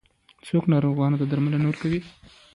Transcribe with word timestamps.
څوک 0.47 0.63
ناروغانو 0.71 1.19
ته 1.19 1.25
درمل 1.31 1.53
ورکوي؟ 1.67 1.99